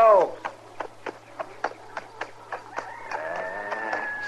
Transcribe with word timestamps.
Stokes! 0.00 0.40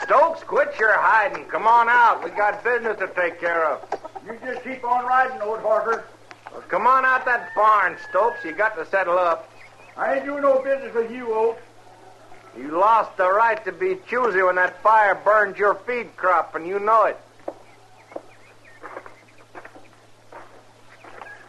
Stokes, 0.02 0.42
quit 0.42 0.78
your 0.78 0.92
hiding. 0.92 1.46
Come 1.46 1.66
on 1.66 1.88
out. 1.88 2.22
We 2.22 2.28
got 2.28 2.62
business 2.62 2.98
to 2.98 3.06
take 3.08 3.40
care 3.40 3.64
of. 3.64 3.80
You 4.26 4.38
just 4.44 4.62
keep 4.64 4.84
on 4.84 5.06
riding, 5.06 5.40
old 5.40 5.60
Harper. 5.60 6.04
Well, 6.52 6.60
come 6.68 6.86
on 6.86 7.06
out 7.06 7.24
that 7.24 7.54
barn, 7.54 7.96
Stokes. 8.10 8.44
You 8.44 8.52
got 8.52 8.76
to 8.76 8.84
settle 8.84 9.18
up. 9.18 9.50
I 9.96 10.16
ain't 10.16 10.26
doing 10.26 10.42
no 10.42 10.60
business 10.62 10.94
with 10.94 11.10
you, 11.10 11.32
Oak. 11.32 11.58
You 12.54 12.78
lost 12.78 13.16
the 13.16 13.32
right 13.32 13.64
to 13.64 13.72
be 13.72 13.96
choosy 14.06 14.42
when 14.42 14.56
that 14.56 14.82
fire 14.82 15.14
burned 15.14 15.56
your 15.56 15.76
feed 15.86 16.14
crop, 16.18 16.54
and 16.54 16.66
you 16.66 16.80
know 16.80 17.04
it. 17.04 17.18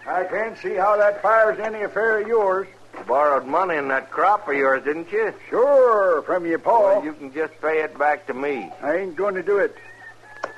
I 0.08 0.24
can't 0.24 0.58
see 0.60 0.76
how 0.76 0.96
that 0.96 1.22
fire's 1.22 1.60
any 1.60 1.82
affair 1.82 2.22
of 2.22 2.28
yours. 2.30 2.68
You 3.04 3.10
borrowed 3.10 3.46
money 3.46 3.76
in 3.76 3.90
that 3.90 4.12
crop 4.12 4.48
of 4.48 4.56
yours, 4.56 4.86
didn't 4.86 5.12
you? 5.12 5.34
Sure, 5.50 6.22
from 6.22 6.46
your 6.46 6.58
paw. 6.58 7.00
Well, 7.00 7.04
you 7.04 7.12
can 7.12 7.34
just 7.34 7.52
pay 7.62 7.82
it 7.82 8.00
back 8.00 8.28
to 8.28 8.34
me. 8.34 8.72
I 8.82 8.96
ain't 8.96 9.18
going 9.18 9.36
to 9.36 9.44
do 9.44 9.58
it. 9.58 9.76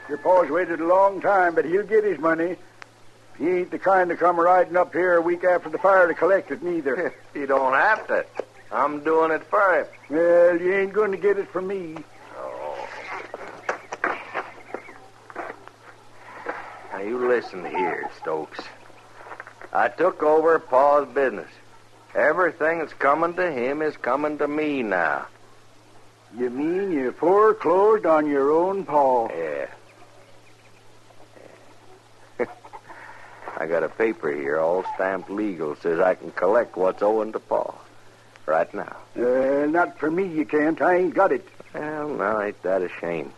Your 0.08 0.20
paw's 0.20 0.52
waited 0.52 0.80
a 0.80 0.86
long 0.86 1.22
time, 1.22 1.56
but 1.56 1.66
he'll 1.66 1.88
get 1.88 2.04
his 2.04 2.20
money. 2.20 2.56
He 3.40 3.50
ain't 3.50 3.72
the 3.72 3.80
kind 3.80 4.12
to 4.12 4.16
come 4.16 4.40
riding 4.40 4.78
up 4.78 4.94
here 4.94 5.16
a 5.16 5.22
week 5.22 5.44
after 5.44 5.70
the 5.70 5.80
fire 5.80 6.08
to 6.08 6.14
collect 6.14 6.52
it, 6.52 6.62
neither. 6.62 7.16
you 7.34 7.48
don't 7.48 7.74
have 7.74 8.06
to. 8.10 8.24
I'm 8.72 9.04
doing 9.04 9.32
it 9.32 9.44
for 9.46 9.80
him. 9.80 9.88
well, 10.12 10.62
you 10.62 10.72
ain't 10.72 10.94
going 10.94 11.14
to 11.14 11.18
get 11.18 11.40
it 11.40 11.50
from 11.50 11.66
me. 11.66 11.96
Oh. 12.38 12.88
Now, 16.94 17.00
you 17.00 17.28
listen 17.28 17.66
here, 17.66 18.08
Stokes. 18.22 18.60
I 19.74 19.88
took 19.88 20.22
over 20.22 20.60
Paul's 20.60 21.12
business. 21.12 21.50
Everything 22.16 22.80
that's 22.80 22.94
coming 22.94 23.34
to 23.34 23.52
him 23.52 23.82
is 23.82 23.98
coming 23.98 24.38
to 24.38 24.48
me 24.48 24.82
now. 24.84 25.28
You 26.38 26.50
mean 26.50 26.94
you 26.94 27.12
foreclosed 27.12 28.06
on 28.06 28.28
your 28.28 28.52
own 28.52 28.86
paw? 28.86 29.28
Yeah. 29.28 29.68
I 33.58 33.66
got 33.68 33.84
a 33.84 33.90
paper 33.90 34.32
here, 34.32 34.60
all 34.60 34.86
stamped 34.96 35.30
legal, 35.30 35.76
says 35.76 36.00
I 36.00 36.16
can 36.16 36.32
collect 36.32 36.78
what's 36.78 37.02
owing 37.02 37.34
to 37.34 37.40
Paul. 37.40 37.78
Right 38.46 38.74
now. 38.74 38.96
Uh, 39.18 39.66
not 39.68 40.00
for 40.00 40.10
me, 40.10 40.28
you 40.28 40.46
can't. 40.46 40.82
I 40.82 40.98
ain't 40.98 41.14
got 41.14 41.32
it. 41.32 41.46
Well, 41.74 42.10
now 42.10 42.42
ain't 42.42 42.62
that 42.64 42.82
a 42.82 42.90
shame. 43.02 43.34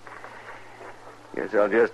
Guess 1.36 1.54
I'll 1.56 1.70
just 1.70 1.94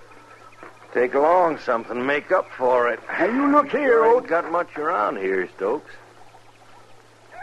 take 0.92 1.14
along 1.14 1.58
something 1.60 2.04
make 2.04 2.32
up 2.32 2.50
for 2.50 2.90
it. 2.90 3.00
Now, 3.08 3.26
you 3.26 3.52
look 3.52 3.70
here, 3.70 4.04
Oak. 4.04 4.22
ain't 4.22 4.28
got 4.28 4.50
much 4.50 4.76
around 4.76 5.18
here, 5.18 5.48
Stokes. 5.56 5.90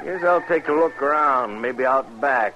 Guess 0.04 0.24
I'll 0.24 0.42
take 0.42 0.68
a 0.68 0.74
look 0.74 1.00
around, 1.02 1.62
maybe 1.62 1.86
out 1.86 2.20
back, 2.20 2.56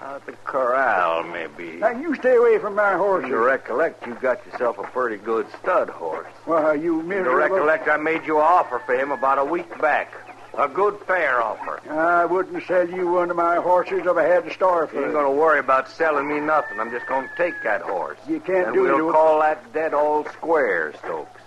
out 0.00 0.16
at 0.16 0.26
the 0.26 0.32
corral, 0.44 1.24
maybe. 1.24 1.78
Now, 1.78 1.90
you 1.90 2.14
stay 2.14 2.36
away 2.36 2.58
from 2.58 2.76
my 2.76 2.92
To 2.92 3.24
You 3.26 3.36
recollect, 3.38 4.06
you 4.06 4.14
got 4.14 4.44
yourself 4.46 4.78
a 4.78 4.84
pretty 4.84 5.16
good 5.16 5.46
stud 5.60 5.88
horse. 5.90 6.26
Why, 6.44 6.74
you 6.74 7.02
To 7.02 7.06
miserable... 7.08 7.34
recollect, 7.36 7.88
I 7.88 7.96
made 7.96 8.24
you 8.24 8.36
an 8.38 8.44
offer 8.44 8.78
for 8.86 8.94
him 8.94 9.10
about 9.10 9.38
a 9.38 9.44
week 9.44 9.68
back. 9.80 10.12
A 10.56 10.68
good 10.68 10.98
fair 11.06 11.42
offer. 11.42 11.80
I 11.90 12.24
wouldn't 12.24 12.64
sell 12.66 12.88
you 12.88 13.08
one 13.10 13.30
of 13.30 13.36
my 13.36 13.56
horses 13.56 14.06
if 14.06 14.16
I 14.16 14.22
had 14.22 14.44
to 14.44 14.54
starve 14.54 14.90
You 14.92 15.00
for 15.00 15.04
ain't 15.04 15.12
gonna 15.12 15.30
worry 15.30 15.58
about 15.58 15.90
selling 15.90 16.26
me 16.28 16.40
nothing. 16.40 16.80
I'm 16.80 16.90
just 16.90 17.06
gonna 17.06 17.28
take 17.36 17.62
that 17.64 17.82
horse. 17.82 18.16
You 18.26 18.40
can't 18.40 18.68
and 18.68 18.74
do 18.74 18.82
we'll 18.82 19.10
it. 19.10 19.12
call 19.12 19.40
that 19.40 19.72
dead 19.74 19.92
old 19.92 20.28
square, 20.28 20.94
Stokes. 21.00 21.42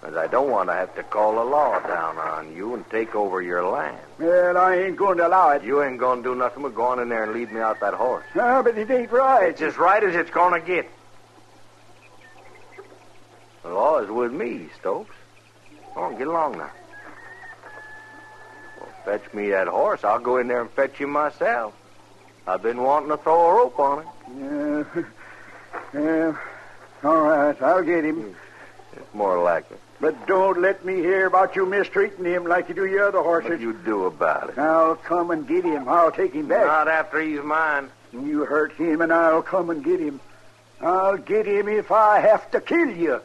Because 0.00 0.16
I 0.16 0.28
don't 0.28 0.50
want 0.50 0.70
to 0.70 0.72
have 0.72 0.94
to 0.94 1.02
call 1.02 1.34
the 1.34 1.44
law 1.44 1.78
down 1.80 2.16
on 2.16 2.56
you 2.56 2.74
and 2.74 2.88
take 2.88 3.14
over 3.14 3.42
your 3.42 3.68
land. 3.68 4.00
Well, 4.18 4.56
I 4.56 4.76
ain't 4.76 4.96
going 4.96 5.18
to 5.18 5.26
allow 5.26 5.50
it. 5.50 5.62
You 5.62 5.82
ain't 5.82 5.98
gonna 5.98 6.22
do 6.22 6.34
nothing 6.34 6.62
but 6.62 6.74
go 6.74 6.84
on 6.84 7.00
in 7.00 7.10
there 7.10 7.24
and 7.24 7.34
lead 7.34 7.52
me 7.52 7.60
out 7.60 7.80
that 7.80 7.92
horse. 7.92 8.24
Ah, 8.34 8.62
but 8.62 8.78
it 8.78 8.90
ain't 8.90 9.12
right. 9.12 9.50
It's 9.50 9.60
as 9.60 9.76
right 9.76 10.02
as 10.02 10.14
it's 10.14 10.30
gonna 10.30 10.60
get. 10.60 10.88
The 13.62 13.68
law 13.68 13.98
is 13.98 14.10
with 14.10 14.32
me, 14.32 14.70
Stokes. 14.78 15.14
Come 15.92 16.02
on, 16.02 16.16
get 16.16 16.28
along 16.28 16.56
now. 16.56 16.70
Well, 18.78 18.88
fetch 19.04 19.34
me 19.34 19.50
that 19.50 19.68
horse. 19.68 20.02
I'll 20.02 20.18
go 20.18 20.38
in 20.38 20.48
there 20.48 20.62
and 20.62 20.70
fetch 20.70 20.96
him 20.96 21.10
myself. 21.10 21.74
I've 22.46 22.62
been 22.62 22.82
wanting 22.82 23.10
to 23.10 23.18
throw 23.18 23.50
a 23.50 23.54
rope 23.54 23.78
on 23.78 23.98
it. 24.00 24.06
Yeah. 24.94 25.02
yeah. 26.00 26.36
All 27.04 27.20
right, 27.20 27.60
I'll 27.60 27.82
get 27.82 28.04
him. 28.04 28.34
It's 28.94 29.14
more 29.14 29.42
like 29.42 29.70
it. 29.70 29.80
But 30.00 30.26
don't 30.26 30.60
let 30.60 30.84
me 30.84 30.94
hear 30.96 31.26
about 31.26 31.56
you 31.56 31.66
mistreating 31.66 32.24
him 32.24 32.44
like 32.44 32.70
you 32.70 32.74
do 32.74 32.86
your 32.86 33.08
other 33.08 33.20
horses. 33.20 33.50
What 33.50 33.60
you 33.60 33.74
do 33.74 34.06
about 34.06 34.48
it? 34.50 34.58
I'll 34.58 34.96
come 34.96 35.30
and 35.30 35.46
get 35.46 35.62
him. 35.62 35.88
I'll 35.88 36.10
take 36.10 36.32
him 36.32 36.48
back. 36.48 36.66
Not 36.66 36.88
after 36.88 37.20
he's 37.20 37.42
mine. 37.42 37.90
You 38.12 38.46
hurt 38.46 38.72
him, 38.72 39.02
and 39.02 39.12
I'll 39.12 39.42
come 39.42 39.68
and 39.68 39.84
get 39.84 40.00
him. 40.00 40.20
I'll 40.80 41.18
get 41.18 41.46
him 41.46 41.68
if 41.68 41.92
I 41.92 42.20
have 42.20 42.50
to 42.52 42.60
kill 42.60 42.88
you. 42.88 43.20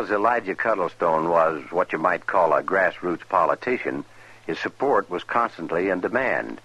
Because 0.00 0.14
Elijah 0.14 0.54
Cuddlestone 0.54 1.28
was 1.28 1.62
what 1.70 1.92
you 1.92 1.98
might 1.98 2.26
call 2.26 2.54
a 2.54 2.62
grassroots 2.62 3.28
politician, 3.28 4.06
his 4.46 4.58
support 4.58 5.10
was 5.10 5.22
constantly 5.24 5.90
in 5.90 6.00
demand. 6.00 6.58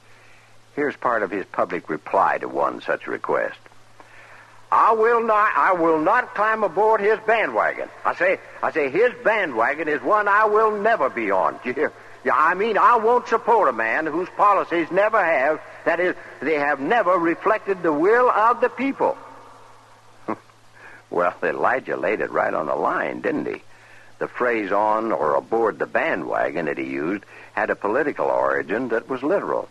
Here's 0.74 0.96
part 0.96 1.22
of 1.22 1.32
his 1.32 1.46
public 1.52 1.90
reply 1.90 2.38
to 2.38 2.48
one 2.48 2.80
such 2.80 3.08
request. 3.08 3.60
I 4.72 4.94
will 4.94 5.22
not 5.22 5.52
I 5.54 5.74
will 5.74 6.00
not 6.00 6.34
climb 6.34 6.64
aboard 6.64 7.02
his 7.02 7.20
bandwagon. 7.28 7.90
I 8.06 8.16
say 8.16 8.40
I 8.64 8.72
say 8.72 8.90
his 8.90 9.12
bandwagon 9.26 9.90
is 9.90 10.02
one 10.02 10.30
I 10.30 10.46
will 10.46 10.72
never 10.72 11.10
be 11.10 11.30
on. 11.30 11.60
You 11.66 11.74
hear? 11.74 11.92
Yeah, 12.24 12.38
I 12.38 12.54
mean 12.54 12.78
I 12.78 12.96
won't 12.96 13.28
support 13.28 13.68
a 13.68 13.74
man 13.74 14.06
whose 14.06 14.30
policies 14.38 14.90
never 14.92 15.22
have 15.22 15.60
that 15.84 16.00
is 16.00 16.16
they 16.40 16.56
have 16.56 16.80
never 16.80 17.20
reflected 17.20 17.84
the 17.84 17.92
will 17.92 18.30
of 18.30 18.62
the 18.62 18.70
people. 18.70 19.18
Well, 21.10 21.36
Elijah 21.44 21.98
laid 21.98 22.22
it 22.22 22.32
right 22.32 22.54
on 22.54 22.68
the 22.68 22.76
line, 22.76 23.22
didn't 23.22 23.48
he? 23.48 23.62
The 24.18 24.28
phrase 24.28 24.72
on 24.72 25.12
or 25.12 25.36
aboard 25.36 25.78
the 25.78 25.86
bandwagon 25.86 26.66
that 26.66 26.78
he 26.78 26.86
used 26.86 27.24
had 27.54 27.70
a 27.70 27.76
political 27.76 28.28
origin 28.28 28.90
that 28.90 29.10
was 29.10 29.24
literal. 29.24 29.68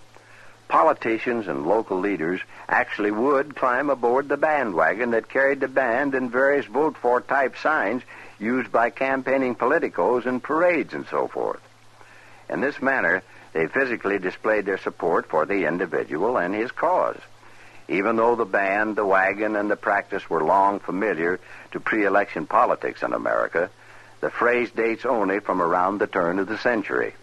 Politicians 0.69 1.46
and 1.48 1.66
local 1.66 1.98
leaders 1.98 2.40
actually 2.69 3.10
would 3.10 3.56
climb 3.56 3.90
aboard 3.90 4.28
the 4.28 4.36
bandwagon 4.36 5.10
that 5.12 5.28
carried 5.28 5.60
the 5.60 5.69
band 5.69 6.14
and 6.14 6.31
various 6.31 6.66
vote 6.66 6.96
for 6.96 7.20
type 7.20 7.56
signs 7.56 8.02
used 8.38 8.72
by 8.72 8.90
campaigning 8.90 9.54
politicos 9.54 10.26
in 10.26 10.40
parades 10.40 10.94
and 10.94 11.06
so 11.06 11.28
forth. 11.28 11.60
In 12.48 12.60
this 12.60 12.82
manner, 12.82 13.22
they 13.52 13.66
physically 13.66 14.19
displayed 14.19 14.66
their 14.66 14.78
support 14.78 15.26
for 15.26 15.46
the 15.46 15.66
individual 15.66 16.37
and 16.37 16.54
his 16.54 16.72
cause. 16.72 17.20
Even 17.88 18.16
though 18.16 18.34
the 18.34 18.44
band, 18.44 18.96
the 18.96 19.04
wagon, 19.04 19.56
and 19.56 19.70
the 19.70 19.76
practice 19.76 20.28
were 20.31 20.42
long 20.42 20.81
familiar 20.81 21.38
to 21.72 21.81
pre 21.81 22.04
election 22.04 22.46
politics 22.46 23.02
in 23.02 23.12
America, 23.12 23.70
the 24.20 24.31
phrase 24.31 24.70
dates 24.70 25.04
only 25.04 25.40
from 25.40 25.60
around 25.60 25.98
the 25.98 26.06
turn 26.06 26.38
of 26.38 26.46
the 26.46 26.58
century. 26.58 27.14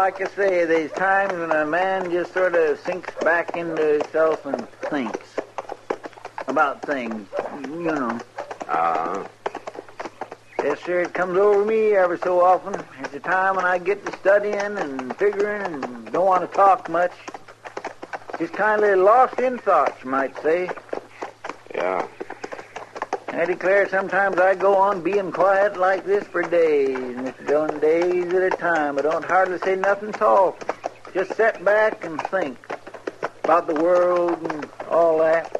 Like 0.00 0.18
I 0.22 0.28
say, 0.28 0.64
there's 0.64 0.90
times 0.92 1.38
when 1.38 1.50
a 1.52 1.66
man 1.66 2.10
just 2.10 2.32
sort 2.32 2.54
of 2.54 2.80
sinks 2.80 3.10
back 3.22 3.54
into 3.54 3.82
himself 3.98 4.46
and 4.46 4.66
thinks 4.88 5.26
about 6.48 6.86
things, 6.86 7.28
you 7.60 7.84
know. 7.84 8.22
Uh, 8.66 9.24
Yes, 10.62 10.78
sir, 10.84 11.02
it 11.02 11.12
comes 11.14 11.36
over 11.38 11.64
me 11.64 11.92
ever 11.92 12.18
so 12.18 12.42
often. 12.44 12.82
It's 13.02 13.14
a 13.14 13.20
time 13.20 13.56
when 13.56 13.64
I 13.64 13.78
get 13.78 14.04
to 14.04 14.12
studying 14.18 14.76
and 14.76 15.16
figuring 15.16 15.62
and 15.74 16.12
don't 16.12 16.26
want 16.26 16.48
to 16.48 16.54
talk 16.54 16.86
much. 16.88 17.12
Just 18.38 18.52
kind 18.54 18.82
of 18.84 18.98
lost 18.98 19.38
in 19.38 19.58
thoughts, 19.58 20.02
you 20.04 20.10
might 20.10 20.34
say. 20.42 20.70
yeah. 21.74 22.06
I 23.32 23.44
declare 23.44 23.88
sometimes 23.88 24.38
I 24.38 24.56
go 24.56 24.76
on 24.76 25.02
being 25.02 25.30
quiet 25.30 25.78
like 25.78 26.04
this 26.04 26.24
for 26.26 26.42
days, 26.42 26.96
Mr. 26.96 27.46
Dillon, 27.46 27.78
days 27.78 28.32
at 28.34 28.42
a 28.42 28.50
time. 28.50 28.98
I 28.98 29.02
don't 29.02 29.24
hardly 29.24 29.58
say 29.58 29.76
nothing 29.76 30.08
at 30.08 30.20
all. 30.20 30.56
Just 31.14 31.36
sit 31.36 31.64
back 31.64 32.04
and 32.04 32.20
think 32.22 32.58
about 33.44 33.68
the 33.68 33.74
world 33.74 34.42
and 34.42 34.68
all 34.90 35.18
that. 35.18 35.52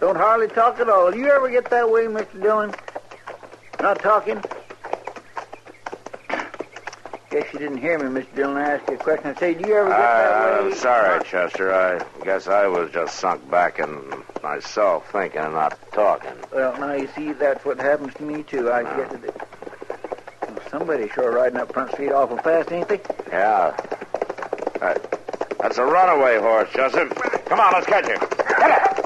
Don't 0.00 0.16
hardly 0.16 0.48
talk 0.48 0.80
at 0.80 0.88
all. 0.88 1.14
You 1.14 1.28
ever 1.30 1.50
get 1.50 1.68
that 1.70 1.90
way, 1.90 2.04
Mr. 2.04 2.40
Dillon? 2.40 2.74
Not 3.80 4.00
talking? 4.00 4.42
Guess 7.34 7.52
you 7.52 7.58
didn't 7.58 7.78
hear 7.78 7.98
me, 7.98 8.20
Mr. 8.20 8.32
Dillon. 8.36 8.56
I 8.58 8.74
asked 8.74 8.88
you 8.88 8.94
a 8.94 8.98
question. 8.98 9.26
I 9.26 9.34
say, 9.40 9.54
do 9.54 9.68
you 9.68 9.74
ever 9.74 9.88
get 9.88 9.96
that 9.98 10.32
I, 10.32 10.60
way? 10.60 10.66
I'm 10.68 10.74
sorry, 10.76 11.24
Chester. 11.24 11.74
I 11.74 11.98
guess 12.22 12.46
I 12.46 12.68
was 12.68 12.92
just 12.92 13.18
sunk 13.18 13.50
back 13.50 13.80
in 13.80 14.22
myself, 14.40 15.10
thinking 15.10 15.40
and 15.40 15.52
not 15.54 15.76
talking. 15.92 16.30
Well, 16.52 16.78
now 16.78 16.92
you 16.92 17.08
see, 17.16 17.32
that's 17.32 17.64
what 17.64 17.80
happens 17.80 18.14
to 18.14 18.22
me 18.22 18.44
too. 18.44 18.70
I 18.70 18.82
No. 18.82 18.96
get 18.98 19.10
to 19.10 19.16
the. 19.18 19.32
Well, 19.32 20.60
somebody's 20.70 21.10
sure 21.10 21.32
riding 21.32 21.58
up 21.58 21.72
Front 21.72 21.90
Street 21.90 22.12
awful 22.12 22.36
fast, 22.36 22.70
ain't 22.70 22.86
they? 22.88 23.00
Yeah. 23.32 23.72
That- 24.78 25.58
that's 25.58 25.78
a 25.78 25.84
runaway 25.84 26.38
horse, 26.38 26.68
Chester. 26.72 27.08
Come 27.46 27.58
on, 27.58 27.72
let's 27.72 27.86
catch 27.86 28.06
him. 28.06 28.20
Get 28.20 28.70
it! 28.70 29.00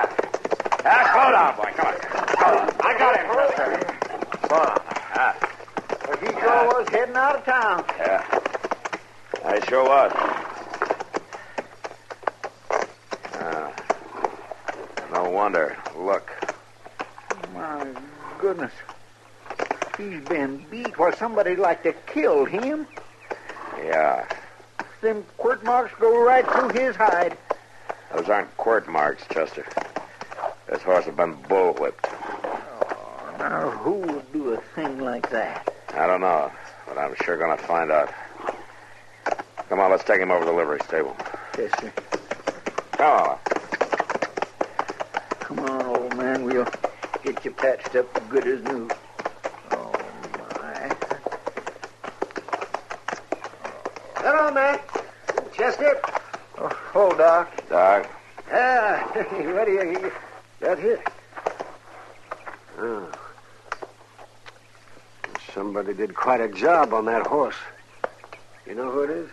Slow 0.00 1.30
down, 1.32 1.56
boy. 1.56 1.70
Come 1.76 1.86
on. 1.86 1.94
Come 2.00 2.58
on. 2.58 2.70
I 2.80 2.98
got 2.98 3.16
him, 3.18 3.26
Chester. 3.36 4.46
Slow 4.48 4.64
down. 4.64 4.80
Ah, 5.12 5.36
But 6.06 6.18
he 6.20 6.26
sure 6.26 6.66
was 6.68 6.88
heading 6.88 7.16
out 7.16 7.36
of 7.36 7.44
town. 7.44 7.84
yeah. 7.98 8.24
Sure 9.70 9.84
was. 9.84 10.10
Ah. 13.34 13.72
no 15.12 15.30
wonder. 15.30 15.76
Look. 15.96 16.28
My 17.54 17.86
goodness. 18.40 18.72
He's 19.96 20.24
been 20.24 20.64
beat 20.72 20.98
where 20.98 21.14
somebody 21.14 21.54
like 21.54 21.84
to 21.84 21.92
kill 21.92 22.46
him. 22.46 22.88
Yeah. 23.78 24.26
Them 25.02 25.24
quirt 25.36 25.62
marks 25.62 25.92
go 26.00 26.20
right 26.20 26.44
through 26.44 26.70
his 26.70 26.96
hide. 26.96 27.38
Those 28.12 28.28
aren't 28.28 28.56
quirt 28.56 28.88
marks, 28.88 29.22
Chester. 29.32 29.64
This 30.68 30.82
horse 30.82 31.04
has 31.04 31.14
been 31.14 31.36
bullwhipped. 31.44 32.10
Oh, 32.10 33.36
Now, 33.38 33.70
who 33.70 33.92
would 33.92 34.32
do 34.32 34.52
a 34.52 34.60
thing 34.74 34.98
like 34.98 35.30
that? 35.30 35.72
I 35.94 36.08
don't 36.08 36.22
know, 36.22 36.50
but 36.88 36.98
I'm 36.98 37.14
sure 37.22 37.36
going 37.36 37.56
to 37.56 37.62
find 37.62 37.92
out. 37.92 38.12
Come 39.70 39.78
on, 39.78 39.92
let's 39.92 40.02
take 40.02 40.20
him 40.20 40.32
over 40.32 40.40
to 40.40 40.50
the 40.50 40.52
livery 40.52 40.80
stable. 40.84 41.16
Yes, 41.56 41.70
sir. 41.80 41.92
Come 42.90 43.06
on. 43.06 43.38
Come 45.38 45.58
on, 45.60 45.86
old 45.86 46.16
man. 46.16 46.42
We'll 46.42 46.66
get 47.22 47.44
you 47.44 47.52
patched 47.52 47.94
up 47.94 48.28
good 48.28 48.48
as 48.48 48.64
new. 48.64 48.90
Oh, 49.70 49.92
my. 50.58 50.90
Hello, 54.16 54.50
Matt. 54.50 54.84
Chester. 55.52 56.00
Oh, 56.58 56.90
oh 56.96 57.16
Doc. 57.16 57.68
Doc, 57.68 58.10
Ah, 58.50 59.08
what 59.14 59.66
do 59.66 59.72
you 59.72 60.12
got 60.60 60.80
here? 60.80 61.00
Somebody 65.54 65.94
did 65.94 66.16
quite 66.16 66.40
a 66.40 66.48
job 66.48 66.92
on 66.92 67.04
that 67.04 67.24
horse. 67.24 67.54
You 68.66 68.74
know 68.74 68.90
who 68.90 69.02
it 69.02 69.10
is? 69.10 69.30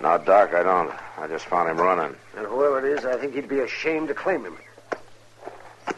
No, 0.00 0.18
Doc, 0.18 0.54
I 0.54 0.62
don't. 0.62 0.90
I 1.18 1.26
just 1.26 1.46
found 1.46 1.70
him 1.70 1.78
running. 1.78 2.16
And 2.36 2.46
whoever 2.46 2.86
it 2.86 2.98
is, 2.98 3.04
I 3.04 3.16
think 3.16 3.34
he'd 3.34 3.48
be 3.48 3.60
ashamed 3.60 4.08
to 4.08 4.14
claim 4.14 4.44
him. 4.44 4.56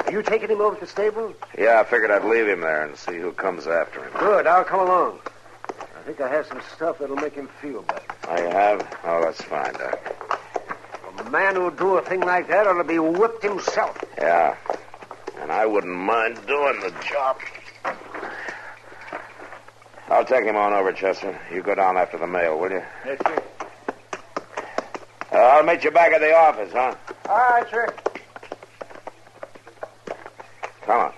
Are 0.06 0.12
you 0.12 0.22
taking 0.22 0.48
him 0.48 0.60
over 0.60 0.74
to 0.74 0.80
the 0.80 0.86
stable? 0.86 1.34
Yeah, 1.56 1.80
I 1.80 1.84
figured 1.84 2.10
I'd 2.10 2.24
leave 2.24 2.48
him 2.48 2.60
there 2.60 2.84
and 2.84 2.96
see 2.96 3.16
who 3.18 3.32
comes 3.32 3.66
after 3.66 4.02
him. 4.02 4.12
Good, 4.18 4.46
I'll 4.46 4.64
come 4.64 4.80
along. 4.80 5.20
I 5.96 6.02
think 6.04 6.20
I 6.20 6.28
have 6.28 6.46
some 6.46 6.60
stuff 6.74 6.98
that'll 6.98 7.16
make 7.16 7.34
him 7.34 7.48
feel 7.60 7.82
better. 7.82 8.02
I 8.28 8.40
have? 8.40 8.98
Oh, 9.04 9.22
that's 9.22 9.42
fine, 9.42 9.72
Doc. 9.74 10.40
A 11.18 11.30
man 11.30 11.54
who'd 11.54 11.76
do 11.76 11.96
a 11.96 12.02
thing 12.02 12.20
like 12.20 12.48
that 12.48 12.66
ought 12.66 12.78
to 12.78 12.84
be 12.84 12.98
whipped 12.98 13.42
himself. 13.42 14.02
Yeah. 14.18 14.56
And 15.40 15.52
I 15.52 15.66
wouldn't 15.66 15.94
mind 15.94 16.38
doing 16.46 16.80
the 16.80 16.92
job. 17.08 17.38
I'll 20.08 20.24
take 20.24 20.44
him 20.44 20.56
on 20.56 20.72
over, 20.72 20.92
Chester. 20.92 21.38
You 21.52 21.62
go 21.62 21.74
down 21.74 21.96
after 21.96 22.18
the 22.18 22.26
mail, 22.26 22.58
will 22.58 22.70
you? 22.70 22.82
Yes, 23.06 23.18
sir. 23.24 23.42
I'll 25.42 25.62
meet 25.64 25.82
you 25.82 25.90
back 25.90 26.12
at 26.12 26.20
the 26.20 26.34
office, 26.34 26.72
huh? 26.72 26.94
All 27.28 27.36
right, 27.36 27.68
sir. 27.70 27.94
Come 30.82 31.00
on. 31.00 31.12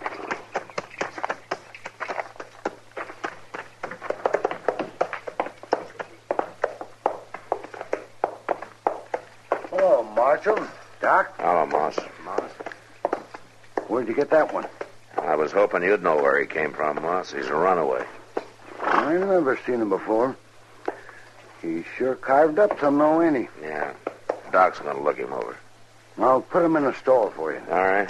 Hello, 9.71 10.03
Marshal. 10.15 10.67
Doc? 11.01 11.35
Hello, 11.39 11.67
Moss. 11.67 11.99
Moss. 12.25 12.51
Where'd 13.89 14.09
you 14.09 14.15
get 14.15 14.31
that 14.31 14.53
one? 14.53 14.67
I 15.19 15.37
was 15.37 15.53
hoping 15.53 15.83
you'd 15.83 16.03
know 16.03 16.17
where 16.17 16.41
he 16.41 16.47
came 16.47 16.73
from, 16.73 17.03
Moss. 17.03 17.33
He's 17.33 17.47
a 17.47 17.55
runaway. 17.55 18.05
I 18.83 19.13
never 19.15 19.59
seen 19.67 19.81
him 19.81 19.89
before. 19.91 20.37
He's 21.61 21.85
sure 21.97 22.15
carved 22.15 22.59
up 22.59 22.79
some, 22.81 22.99
though, 22.99 23.23
ain't 23.23 23.37
he? 23.37 23.49
Yeah. 23.63 23.93
Doc's 24.55 24.79
going 24.79 24.97
to 24.97 25.03
look 25.03 25.17
him 25.17 25.33
over. 25.33 25.57
I'll 26.17 26.41
put 26.41 26.65
him 26.65 26.77
in 26.77 26.85
a 26.85 26.95
stall 26.95 27.31
for 27.31 27.53
you. 27.53 27.61
All 27.69 27.85
right. 27.85 28.09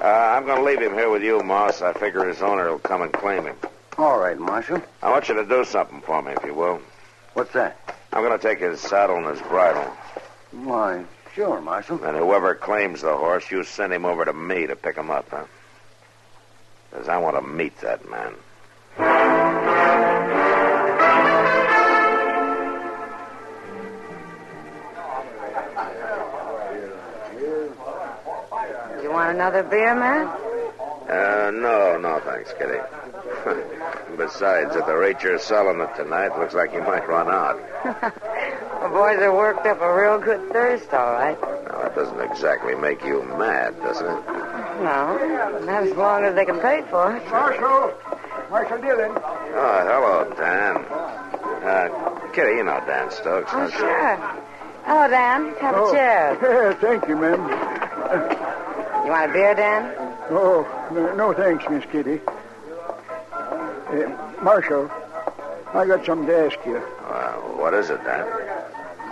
Uh, 0.00 0.06
I'm 0.06 0.46
going 0.46 0.56
to 0.56 0.64
leave 0.64 0.80
him 0.80 0.94
here 0.94 1.10
with 1.10 1.22
you, 1.22 1.42
Moss. 1.42 1.82
I 1.82 1.92
figure 1.92 2.26
his 2.26 2.40
owner 2.40 2.70
will 2.70 2.78
come 2.78 3.02
and 3.02 3.12
claim 3.12 3.44
him. 3.44 3.56
All 3.98 4.18
right, 4.18 4.38
Marshal. 4.38 4.80
I 5.02 5.10
want 5.10 5.28
you 5.28 5.34
to 5.34 5.44
do 5.44 5.62
something 5.66 6.00
for 6.00 6.22
me, 6.22 6.32
if 6.32 6.42
you 6.42 6.54
will. 6.54 6.80
What's 7.34 7.52
that? 7.52 7.76
I'm 8.14 8.24
going 8.24 8.36
to 8.36 8.42
take 8.42 8.60
his 8.60 8.80
saddle 8.80 9.18
and 9.18 9.26
his 9.26 9.42
bridle. 9.42 9.92
Why, 10.52 11.04
sure, 11.34 11.60
Marshal. 11.60 12.02
And 12.02 12.16
whoever 12.16 12.54
claims 12.54 13.02
the 13.02 13.14
horse, 13.14 13.50
you 13.50 13.62
send 13.62 13.92
him 13.92 14.06
over 14.06 14.24
to 14.24 14.32
me 14.32 14.66
to 14.66 14.74
pick 14.74 14.96
him 14.96 15.10
up, 15.10 15.28
huh? 15.28 15.44
Because 16.90 17.08
I 17.08 17.18
want 17.18 17.36
to 17.36 17.42
meet 17.42 17.78
that 17.82 18.08
man. 18.08 19.51
You 29.02 29.10
want 29.10 29.34
another 29.34 29.62
beer, 29.62 29.94
man? 29.94 30.26
Uh, 31.08 31.50
no, 31.52 31.98
no, 31.98 32.20
thanks, 32.24 32.52
Kitty. 32.58 32.78
Besides, 34.16 34.76
at 34.76 34.86
the 34.86 34.94
rate 34.96 35.22
you're 35.22 35.38
selling 35.38 35.80
it 35.80 35.94
tonight, 35.96 36.38
looks 36.38 36.54
like 36.54 36.72
you 36.72 36.80
might 36.82 37.06
run 37.08 37.28
out. 37.28 37.58
The 38.82 38.88
boys 38.88 39.20
are 39.20 39.32
worked 39.32 39.64
up 39.64 39.80
a 39.80 39.94
real 39.94 40.18
good 40.18 40.50
thirst, 40.52 40.92
all 40.92 41.12
right. 41.12 41.40
Now, 41.40 41.82
that 41.82 41.94
doesn't 41.94 42.18
exactly 42.20 42.74
make 42.74 43.00
you 43.04 43.22
mad, 43.38 43.78
does 43.80 44.00
it? 44.00 44.04
No, 44.82 45.60
not 45.64 45.84
as 45.86 45.94
long 45.96 46.24
as 46.24 46.34
they 46.34 46.44
can 46.44 46.58
pay 46.58 46.82
for 46.90 47.14
it. 47.14 47.24
Marshal! 47.30 47.94
Marshal 48.50 48.78
Dillon. 48.78 49.12
Oh, 49.14 49.78
hello, 49.86 50.34
Dan. 50.34 50.76
Uh, 51.62 52.30
Kitty, 52.32 52.56
you 52.56 52.64
know 52.64 52.82
Dan 52.84 53.08
Stokes. 53.12 53.52
Oh, 53.54 53.58
don't 53.60 53.72
you? 53.72 53.78
sure. 53.78 54.16
Hello, 54.82 55.08
Dan. 55.08 55.54
Have 55.60 55.76
Oh, 55.76 55.88
a 55.88 55.92
chair. 55.94 56.74
thank 56.80 57.06
you, 57.06 57.14
ma'am. 57.14 57.38
You 59.12 59.18
want 59.18 59.30
a 59.30 59.34
beer, 59.34 59.54
Dan? 59.54 59.94
Oh, 60.30 60.88
no, 60.90 61.14
no 61.14 61.32
thanks, 61.34 61.66
Miss 61.68 61.84
Kitty. 61.92 62.18
Uh, 63.30 64.38
Marshal, 64.42 64.90
I 65.74 65.86
got 65.86 66.06
something 66.06 66.26
to 66.28 66.46
ask 66.46 66.56
you. 66.64 66.78
Uh, 66.78 67.32
what 67.60 67.74
is 67.74 67.90
it, 67.90 68.02
Dan? 68.04 68.26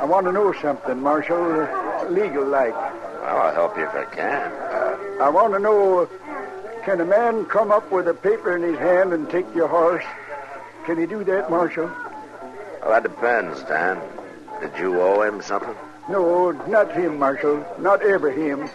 I 0.01 0.07
want 0.07 0.25
to 0.25 0.33
know 0.33 0.55
something, 0.55 0.99
Marshal, 1.03 1.37
uh, 1.37 2.09
legal 2.09 2.47
like. 2.47 2.73
Well, 2.73 3.43
I'll 3.43 3.53
help 3.53 3.77
you 3.77 3.85
if 3.85 3.95
I 3.95 4.07
can. 4.07 4.51
Uh, 4.51 5.19
I 5.21 5.29
want 5.29 5.53
to 5.53 5.59
know 5.59 6.09
can 6.83 7.03
a 7.03 7.05
man 7.05 7.45
come 7.45 7.71
up 7.71 7.93
with 7.93 8.09
a 8.09 8.15
paper 8.15 8.57
in 8.57 8.63
his 8.63 8.79
hand 8.79 9.13
and 9.13 9.29
take 9.29 9.55
your 9.55 9.69
horse? 9.69 10.05
Can 10.87 10.97
he 10.97 11.05
do 11.05 11.25
that, 11.25 11.51
Marshal? 11.51 11.89
well, 11.89 12.89
that 12.89 13.03
depends, 13.03 13.63
Dan. 13.65 14.01
Did 14.63 14.79
you 14.79 14.99
owe 14.99 15.21
him 15.21 15.43
something? 15.43 15.77
No, 16.09 16.53
not 16.53 16.91
him, 16.93 17.19
Marshal. 17.19 17.63
Not 17.79 18.01
ever 18.01 18.31
him. 18.31 18.71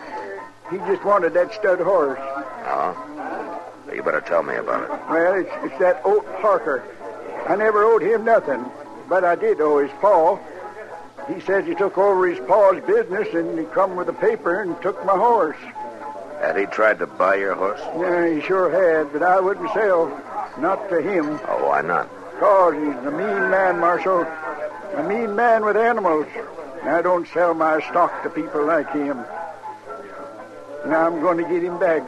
He 0.69 0.77
just 0.77 1.03
wanted 1.03 1.33
that 1.33 1.53
stud 1.53 1.79
horse. 1.79 2.19
Oh? 2.19 3.61
You 3.93 4.01
better 4.01 4.21
tell 4.21 4.43
me 4.43 4.55
about 4.55 4.83
it. 4.83 4.89
Well, 5.09 5.33
it's, 5.35 5.49
it's 5.63 5.79
that 5.79 6.01
Oat 6.03 6.25
Parker. 6.41 6.83
I 7.47 7.55
never 7.55 7.83
owed 7.83 8.01
him 8.01 8.25
nothing, 8.25 8.65
but 9.07 9.23
I 9.23 9.35
did 9.35 9.61
owe 9.61 9.79
his 9.79 9.91
paw. 10.01 10.39
He 11.33 11.39
says 11.41 11.65
he 11.65 11.75
took 11.75 11.97
over 11.97 12.27
his 12.27 12.39
paw's 12.47 12.81
business 12.85 13.27
and 13.33 13.57
he 13.57 13.65
come 13.65 13.95
with 13.95 14.09
a 14.09 14.13
paper 14.13 14.61
and 14.61 14.79
took 14.81 15.03
my 15.05 15.15
horse. 15.15 15.57
Had 16.41 16.57
he 16.57 16.65
tried 16.65 16.99
to 16.99 17.07
buy 17.07 17.35
your 17.35 17.55
horse? 17.55 17.81
Yeah, 17.97 18.33
he 18.33 18.41
sure 18.41 18.69
had, 18.69 19.13
but 19.13 19.23
I 19.23 19.39
wouldn't 19.39 19.71
sell. 19.73 20.07
Not 20.57 20.89
to 20.89 21.01
him. 21.01 21.39
Oh, 21.47 21.67
why 21.67 21.81
not? 21.81 22.09
Cause 22.39 22.73
he's 22.73 23.05
a 23.05 23.11
mean 23.11 23.49
man, 23.49 23.79
Marshal. 23.79 24.21
A 24.95 25.03
mean 25.07 25.35
man 25.35 25.65
with 25.65 25.77
animals. 25.77 26.27
I 26.83 27.01
don't 27.01 27.27
sell 27.29 27.53
my 27.53 27.81
stock 27.89 28.23
to 28.23 28.29
people 28.29 28.65
like 28.65 28.91
him. 28.91 29.25
Now 30.87 31.07
I'm 31.07 31.19
going 31.21 31.37
to 31.37 31.43
get 31.43 31.63
him 31.63 31.79
back. 31.79 32.03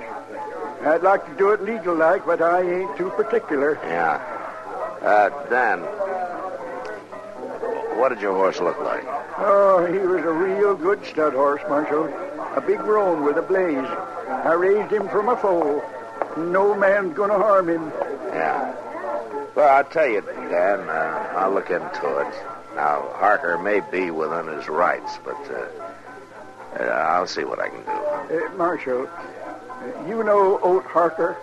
I'd 0.83 1.01
like 1.01 1.25
to 1.25 1.33
do 1.37 1.51
it 1.51 1.63
legal 1.63 1.95
like, 1.95 2.25
but 2.25 2.41
I 2.41 2.61
ain't 2.61 2.95
too 2.97 3.09
particular. 3.11 3.79
Yeah. 3.83 4.21
Uh, 5.01 5.29
Dan, 5.49 5.81
what 7.97 8.09
did 8.09 8.21
your 8.21 8.33
horse 8.33 8.59
look 8.59 8.79
like? 8.79 9.03
Oh, 9.39 9.85
he 9.91 9.99
was 9.99 10.23
a 10.23 10.31
real 10.31 10.75
good 10.75 11.03
stud 11.05 11.33
horse, 11.33 11.61
Marshal. 11.67 12.05
A 12.55 12.61
big 12.61 12.79
roan 12.81 13.23
with 13.23 13.37
a 13.37 13.41
blaze. 13.41 13.87
I 14.29 14.53
raised 14.53 14.91
him 14.91 15.07
from 15.09 15.29
a 15.29 15.37
foal. 15.37 15.83
No 16.37 16.75
man's 16.75 17.15
going 17.15 17.31
to 17.31 17.37
harm 17.37 17.69
him. 17.69 17.91
Yeah. 18.29 18.75
Well, 19.55 19.75
I'll 19.75 19.83
tell 19.83 20.07
you, 20.07 20.21
Dan, 20.21 20.87
uh, 20.87 21.33
I'll 21.35 21.51
look 21.51 21.71
into 21.71 22.19
it. 22.19 22.33
Now, 22.75 23.09
Harker 23.15 23.57
may 23.57 23.79
be 23.91 24.11
within 24.11 24.47
his 24.47 24.69
rights, 24.69 25.17
but 25.25 25.39
uh, 25.49 25.65
uh, 26.79 26.83
I'll 26.83 27.27
see 27.27 27.43
what 27.43 27.59
I 27.59 27.69
can 27.69 27.83
do. 27.83 27.89
Uh, 28.45 28.53
Marshal, 28.55 29.07
uh, 29.07 30.07
you 30.07 30.23
know 30.23 30.59
Oat 30.61 30.85
Harker? 30.85 31.37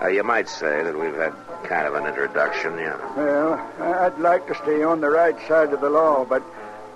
Uh, 0.00 0.08
you 0.08 0.22
might 0.22 0.48
say 0.48 0.82
that 0.82 0.98
we've 0.98 1.14
had 1.14 1.34
kind 1.64 1.86
of 1.86 1.94
an 1.94 2.06
introduction, 2.06 2.78
yeah. 2.78 2.96
Well, 3.16 3.54
I'd 3.80 4.18
like 4.18 4.46
to 4.46 4.54
stay 4.54 4.82
on 4.82 5.00
the 5.00 5.10
right 5.10 5.36
side 5.46 5.72
of 5.72 5.80
the 5.80 5.90
law, 5.90 6.24
but 6.24 6.42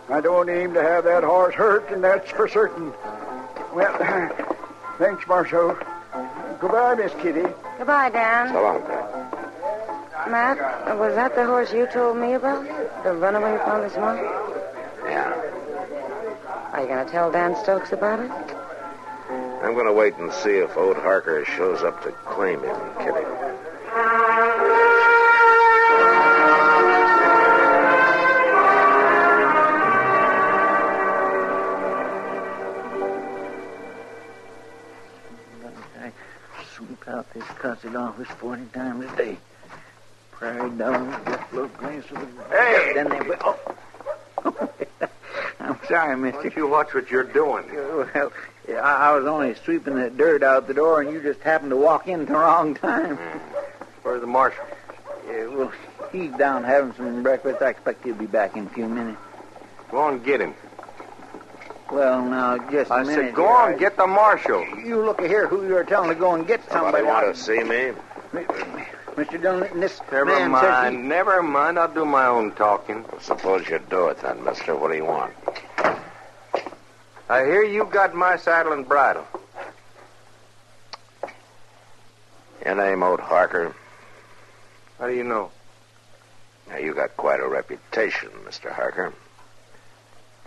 I 0.09 0.21
don't 0.21 0.49
aim 0.49 0.73
to 0.75 0.83
have 0.83 1.05
that 1.05 1.23
horse 1.23 1.55
hurt, 1.55 1.91
and 1.91 2.03
that's 2.03 2.31
for 2.31 2.49
certain. 2.49 2.93
Well, 3.75 3.99
thanks, 4.99 5.27
Marshal. 5.27 5.77
Goodbye, 6.61 6.95
Miss 6.95 7.13
Kitty. 7.21 7.45
Goodbye, 7.79 8.11
Dan. 8.11 8.53
So 8.53 8.63
long, 8.63 8.81
Dan. 8.83 10.31
Matt, 10.31 10.99
was 10.99 11.15
that 11.15 11.35
the 11.35 11.45
horse 11.45 11.73
you 11.73 11.87
told 11.87 12.17
me 12.17 12.33
about? 12.33 12.65
The 13.03 13.13
runaway 13.13 13.59
from 13.65 13.83
this 13.83 13.95
morning? 13.97 14.25
Yeah. 16.75 16.81
Are 16.81 16.83
you 16.83 16.89
going 16.89 17.07
to 17.07 17.13
tell 17.13 17.31
Dan 17.31 17.57
Stokes 17.63 17.93
about 17.93 18.19
it? 18.19 18.31
I'm 19.63 19.75
going 19.75 19.87
to 19.87 19.93
wait 19.93 20.17
and 20.17 20.33
see 20.33 20.57
if 20.59 20.77
Ode 20.77 20.97
Harker 20.97 21.45
shows 21.45 21.83
up 21.83 22.03
to 22.03 22.11
claim 22.11 22.61
him, 22.61 22.77
Kitty. 22.99 23.25
I 36.01 36.13
sweep 36.75 37.09
out 37.09 37.33
this 37.33 37.45
cussed 37.45 37.87
office 37.87 38.29
40 38.39 38.65
times 38.73 39.13
a 39.13 39.17
day. 39.17 39.37
Prairie 40.33 40.71
dogs, 40.71 41.25
just 41.25 41.53
little 41.53 41.69
glance 41.69 42.11
of 42.11 42.21
the... 42.21 42.27
Hey! 42.51 42.93
Then 42.95 43.09
they... 43.11 43.21
Oh. 43.41 43.74
I'm 45.85 45.89
sorry, 45.89 46.17
mister. 46.17 46.47
If 46.47 46.57
you 46.57 46.67
watch 46.67 46.95
what 46.95 47.11
you're 47.11 47.25
doing? 47.25 47.67
Well, 47.75 48.33
I, 48.69 48.73
I 48.73 49.13
was 49.13 49.27
only 49.27 49.55
sweeping 49.65 49.97
the 49.97 50.09
dirt 50.11 50.43
out 50.43 50.67
the 50.67 50.75
door, 50.75 51.03
and 51.03 51.13
you 51.13 51.23
just 51.23 51.41
happened 51.41 51.71
to 51.71 51.77
walk 51.77 52.09
in 52.09 52.23
at 52.23 52.29
the 52.29 52.33
wrong 52.35 52.75
time. 52.75 53.17
Hmm. 53.17 53.39
Where's 54.03 54.21
the 54.21 54.27
marshal? 54.27 54.65
Yeah, 55.29 55.47
well, 55.49 55.73
he's 56.13 56.33
down 56.33 56.65
having 56.65 56.95
some 56.95 57.23
breakfast. 57.23 57.61
I 57.63 57.71
expect 57.71 58.05
he'll 58.05 58.15
be 58.15 58.27
back 58.27 58.57
in 58.57 58.67
a 58.67 58.71
few 58.71 58.89
minutes. 58.89 59.19
Go 59.91 59.99
on, 59.99 60.23
get 60.23 60.41
him. 60.41 60.55
Well, 61.91 62.25
now, 62.25 62.59
just 62.71 62.91
a 62.91 62.95
I 62.95 63.03
minute. 63.05 63.19
I 63.19 63.27
said, 63.27 63.35
go 63.35 63.47
here. 63.47 63.57
on, 63.57 63.79
get 63.79 63.97
the 63.97 64.07
marshal. 64.07 64.67
You 64.79 65.05
look 65.05 65.21
here 65.21 65.47
who 65.47 65.67
you're 65.69 65.85
telling 65.85 66.09
to 66.09 66.15
go 66.15 66.35
and 66.35 66.47
get 66.47 66.61
Somebody 66.71 67.05
somebody. 67.05 67.07
want 67.07 67.35
to 67.37 67.41
see 67.41 67.63
me? 67.63 67.93
Mr. 69.15 69.41
Dillon, 69.41 69.79
this 69.81 70.01
Never 70.11 70.25
man 70.25 70.51
mind, 70.51 70.97
says 70.97 71.05
never 71.09 71.43
mind. 71.43 71.79
I'll 71.79 71.93
do 71.93 72.05
my 72.05 72.27
own 72.27 72.51
talking. 72.53 73.05
Well, 73.05 73.21
suppose 73.21 73.69
you 73.69 73.81
do 73.89 74.09
it 74.09 74.21
then, 74.23 74.43
mister. 74.43 74.75
What 74.75 74.91
do 74.91 74.97
you 74.97 75.05
want? 75.05 75.33
I 77.29 77.45
hear 77.45 77.65
you 77.65 77.87
got 77.87 78.15
my 78.15 78.37
saddle 78.37 78.73
and 78.73 78.87
bridle. 78.87 79.27
Your 82.65 82.75
name, 82.75 83.03
Ode 83.03 83.21
Harker. 83.21 83.75
How 84.99 85.07
do 85.07 85.15
you 85.15 85.25
know? 85.25 85.51
Now, 86.69 86.77
you 86.77 86.95
got 86.95 87.17
quite 87.17 87.41
a 87.41 87.49
reputation, 87.49 88.31
Mr. 88.45 88.71
Harker. 88.71 89.13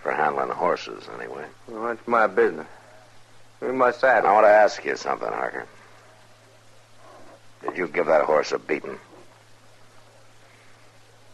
For 0.00 0.12
handling 0.12 0.50
horses, 0.50 1.08
anyway. 1.18 1.46
Well, 1.66 1.82
that's 1.82 2.06
my 2.06 2.28
business. 2.28 2.66
Give 3.58 3.70
me 3.70 3.76
my 3.76 3.90
saddle. 3.90 4.30
I 4.30 4.34
want 4.34 4.46
to 4.46 4.50
ask 4.50 4.84
you 4.84 4.96
something, 4.96 5.28
Harker. 5.28 5.66
Did 7.62 7.76
you 7.76 7.88
give 7.88 8.06
that 8.06 8.24
horse 8.24 8.52
a 8.52 8.58
beating? 8.58 8.98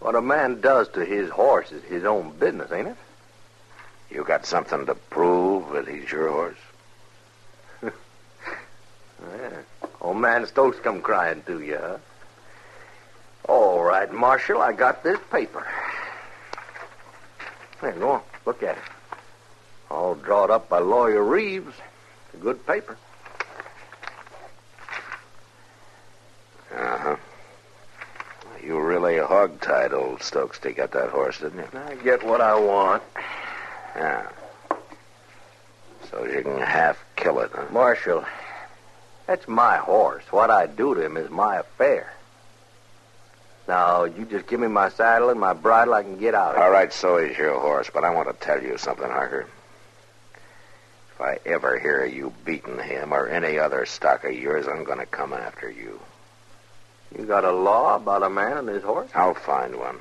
What 0.01 0.15
a 0.15 0.23
man 0.23 0.63
does 0.63 0.89
to 0.91 1.05
his 1.05 1.29
horse 1.29 1.71
is 1.71 1.83
his 1.85 2.05
own 2.05 2.31
business, 2.39 2.73
ain't 2.73 2.89
it? 2.89 2.97
You 4.15 4.23
got 4.23 4.47
something 4.47 4.87
to 4.87 4.95
prove 4.95 5.73
that 5.73 5.89
he's 5.89 6.11
your 6.11 6.31
horse? 6.31 6.57
Yeah. 9.39 9.63
Old 10.03 10.19
man 10.19 10.47
Stokes 10.47 10.79
come 10.81 11.01
crying 11.01 11.43
to 11.47 11.61
you, 11.63 11.79
huh? 11.81 11.97
All 13.49 13.83
right, 13.83 14.13
Marshal, 14.13 14.61
I 14.61 14.73
got 14.73 15.03
this 15.03 15.19
paper. 15.31 15.67
Here, 17.81 17.93
go 17.93 18.11
on. 18.11 18.23
Look 18.45 18.63
at 18.63 18.77
it. 18.77 18.83
All 19.91 20.15
drawn 20.15 20.51
up 20.51 20.69
by 20.69 20.79
Lawyer 20.79 21.23
Reeves. 21.23 21.75
It's 22.27 22.35
a 22.35 22.37
good 22.37 22.67
paper. 22.67 22.99
Uh-huh. 26.77 27.17
You 28.63 28.79
really 28.81 29.19
hog-tied 29.19 29.95
old 29.95 30.23
Stokes 30.23 30.59
to 30.61 30.73
get 30.73 30.93
that 30.93 31.11
horse, 31.11 31.39
didn't 31.39 31.59
you? 31.59 31.79
I 31.79 31.95
get 31.97 32.23
what 32.23 32.43
I 32.43 32.59
want. 32.59 33.03
Yeah. 33.97 34.29
So 36.11 36.25
you 36.25 36.43
can 36.43 36.59
half 36.59 37.03
kill 37.17 37.41
it, 37.41 37.51
huh? 37.55 37.67
Marshal, 37.71 38.25
that's 39.27 39.49
my 39.49 39.77
horse. 39.77 40.25
What 40.31 40.51
I 40.51 40.67
do 40.67 40.95
to 40.95 41.05
him 41.05 41.17
is 41.17 41.31
my 41.31 41.57
affair. 41.57 42.13
Now, 43.67 44.05
you 44.05 44.27
just 44.27 44.47
give 44.47 44.61
me 44.61 44.69
my 44.69 44.91
saddle 44.91 45.31
and 45.31 45.41
my 45.41 45.55
bridle, 45.55 45.95
I 45.95 46.03
can 46.03 46.19
get 46.19 46.35
out. 46.35 46.57
All 46.57 46.71
right, 46.71 46.93
so 46.93 47.17
is 47.17 47.39
your 47.39 47.59
horse, 47.59 47.91
but 47.93 48.05
I 48.05 48.11
want 48.11 48.29
to 48.29 48.45
tell 48.45 48.63
you 48.63 48.77
something, 48.77 49.09
Harker. 49.09 49.47
If 51.15 51.21
I 51.21 51.39
ever 51.47 51.79
hear 51.79 52.05
you 52.05 52.35
beating 52.45 52.79
him 52.79 53.15
or 53.15 53.29
any 53.29 53.59
other 53.59 53.87
stock 53.87 54.25
of 54.25 54.35
yours, 54.35 54.67
I'm 54.69 54.85
going 54.85 54.99
to 54.99 55.07
come 55.07 55.33
after 55.33 55.71
you. 55.71 56.01
You 57.17 57.25
got 57.25 57.45
a 57.45 57.53
law 57.53 57.97
about 57.97 58.25
a 58.25 58.29
man 58.29 58.59
and 58.59 58.69
his 58.69 58.83
horse? 58.83 59.11
I'll 59.15 59.35
find 59.35 59.77
one. 59.77 59.99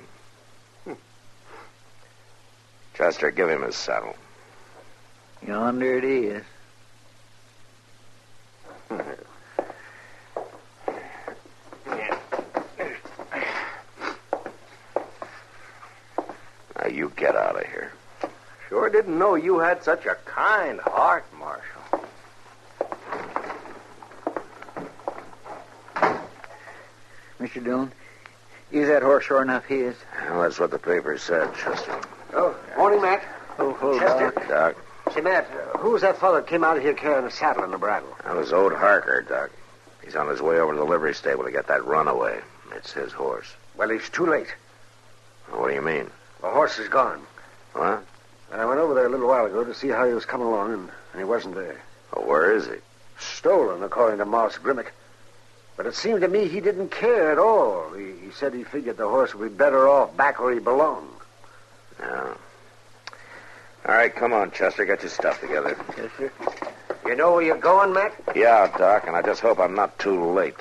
Chester, 2.94 3.32
give 3.32 3.50
him 3.50 3.64
his 3.64 3.76
saddle. 3.76 4.16
Yonder 5.46 5.98
it 5.98 6.04
is. 6.04 6.44
now 16.80 16.88
you 16.90 17.12
get 17.16 17.36
out 17.36 17.56
of 17.56 17.66
here. 17.66 17.92
Sure 18.70 18.90
didn't 18.90 19.18
know 19.18 19.36
you 19.36 19.60
had 19.60 19.84
such 19.84 20.06
a 20.06 20.16
kind 20.26 20.80
heart, 20.80 21.26
Marshal. 21.38 21.82
Mr. 27.40 27.64
Dillon, 27.64 27.92
is 28.72 28.88
that 28.88 29.02
horse 29.04 29.26
sure 29.26 29.42
enough 29.42 29.66
his? 29.66 29.96
Well, 30.30 30.44
that's 30.44 30.60
what 30.60 30.72
the 30.72 30.80
papers 30.80 31.22
said, 31.22 31.54
Chester. 31.56 32.00
Oh, 32.34 32.56
morning, 32.78 33.02
Matt. 33.02 33.24
Oh, 33.60 34.00
Chester. 34.00 34.32
Doc. 34.48 34.48
Doc, 34.48 34.76
Say, 35.14 35.22
Matt, 35.22 35.46
who 35.80 35.92
was 35.92 36.02
that 36.02 36.20
fellow 36.20 36.36
that 36.36 36.48
came 36.48 36.64
out 36.64 36.82
here 36.82 36.94
carrying 36.94 37.26
a 37.26 37.32
saddle 37.32 37.64
and 37.64 37.74
a 37.74 37.78
bridle? 37.78 38.10
that 38.24 38.36
was 38.36 38.54
old 38.54 38.74
Harker, 38.74 39.22
Doc. 39.22 39.52
He's 40.04 40.16
on 40.16 40.28
his 40.28 40.42
way 40.42 40.60
over 40.60 40.74
to 40.74 40.80
the 40.80 40.86
livery 40.86 41.14
stable 41.14 41.44
to 41.44 41.52
get 41.52 41.68
that 41.68 41.86
runaway. 41.86 42.40
It's 42.76 42.94
his 42.94 43.12
horse. 43.12 43.54
Well, 43.78 43.90
he's 43.90 44.10
too 44.10 44.26
late. 44.26 44.48
What 45.50 45.68
do 45.70 45.74
you 45.74 45.82
mean? 45.82 46.10
The 46.42 46.50
horse 46.50 46.80
is 46.80 46.90
gone. 46.90 47.22
What? 47.74 48.04
I 48.52 48.66
went 48.66 48.80
over 48.80 48.94
there 48.94 49.06
a 49.06 49.10
little 49.10 49.28
while 49.28 49.46
ago 49.46 49.64
to 49.64 49.74
see 49.74 49.88
how 49.90 50.06
he 50.08 50.14
was 50.14 50.26
coming 50.26 50.48
along, 50.48 50.74
and, 50.74 50.90
and 51.12 51.20
he 51.20 51.24
wasn't 51.24 51.56
there. 51.56 51.82
Well, 52.16 52.26
where 52.26 52.56
is 52.56 52.66
he? 52.66 52.76
Stolen, 53.20 53.84
according 53.84 54.20
to 54.20 54.26
Moss 54.26 54.58
Grimmick. 54.58 54.88
But 55.76 55.86
it 55.88 55.96
seemed 55.96 56.22
to 56.22 56.28
me 56.28 56.48
he 56.48 56.60
didn't 56.60 56.90
care 56.90 57.32
at 57.32 57.40
all. 57.40 57.92
He, 57.94 58.12
he 58.26 58.32
said 58.32 58.54
he 58.54 58.64
figured 58.64 58.98
the 58.98 59.10
horse 59.10 59.34
would 59.34 59.50
be 59.50 59.56
better 59.56 59.88
off 59.88 60.16
back 60.16 60.40
where 60.40 60.54
he 60.54 60.60
belonged. 60.60 61.10
Yeah. 62.00 62.34
All 63.86 63.94
right, 63.94 64.16
come 64.16 64.32
on, 64.32 64.52
Chester. 64.52 64.86
Get 64.86 65.02
your 65.02 65.10
stuff 65.10 65.42
together. 65.42 65.78
Yes, 65.98 66.10
sir. 66.18 66.32
You 67.06 67.16
know 67.16 67.34
where 67.34 67.42
you're 67.44 67.58
going, 67.58 67.94
Matt? 67.94 68.14
Yeah, 68.34 68.68
Doc, 68.78 69.08
and 69.08 69.16
I 69.16 69.22
just 69.22 69.42
hope 69.42 69.60
I'm 69.60 69.76
not 69.76 70.00
too 70.00 70.24
late. 70.24 70.56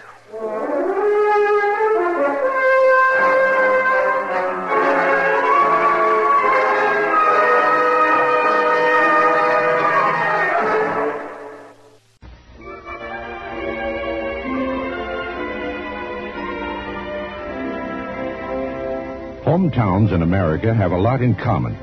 Hometowns 19.45 20.12
in 20.12 20.23
America 20.23 20.73
have 20.75 20.93
a 20.93 20.97
lot 20.97 21.21
in 21.21 21.35
common, 21.35 21.76